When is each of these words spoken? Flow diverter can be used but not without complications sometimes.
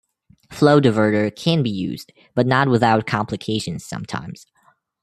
Flow 0.49 0.79
diverter 0.81 1.29
can 1.35 1.61
be 1.61 1.69
used 1.69 2.11
but 2.33 2.47
not 2.47 2.67
without 2.67 3.05
complications 3.05 3.85
sometimes. 3.85 4.47